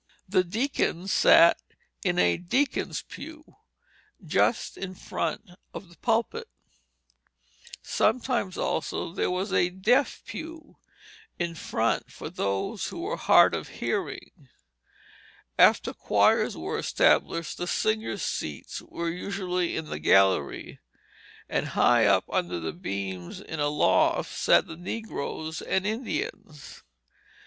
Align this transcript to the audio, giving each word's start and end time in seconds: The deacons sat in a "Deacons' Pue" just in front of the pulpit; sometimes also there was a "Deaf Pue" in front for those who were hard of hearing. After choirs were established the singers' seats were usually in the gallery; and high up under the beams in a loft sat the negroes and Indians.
The 0.27 0.43
deacons 0.43 1.13
sat 1.13 1.61
in 2.03 2.17
a 2.17 2.35
"Deacons' 2.35 3.03
Pue" 3.07 3.57
just 4.25 4.75
in 4.75 4.95
front 4.95 5.51
of 5.75 5.89
the 5.89 5.97
pulpit; 5.97 6.47
sometimes 7.83 8.57
also 8.57 9.11
there 9.13 9.29
was 9.29 9.53
a 9.53 9.69
"Deaf 9.69 10.23
Pue" 10.25 10.77
in 11.37 11.53
front 11.53 12.11
for 12.11 12.31
those 12.31 12.87
who 12.87 13.01
were 13.01 13.15
hard 13.15 13.53
of 13.53 13.67
hearing. 13.67 14.47
After 15.59 15.93
choirs 15.93 16.57
were 16.57 16.79
established 16.79 17.59
the 17.59 17.67
singers' 17.67 18.23
seats 18.23 18.81
were 18.81 19.07
usually 19.11 19.77
in 19.77 19.85
the 19.85 19.99
gallery; 19.99 20.79
and 21.47 21.67
high 21.77 22.07
up 22.07 22.23
under 22.27 22.59
the 22.59 22.73
beams 22.73 23.39
in 23.39 23.59
a 23.59 23.67
loft 23.67 24.35
sat 24.35 24.65
the 24.65 24.77
negroes 24.77 25.61
and 25.61 25.85
Indians. 25.85 26.81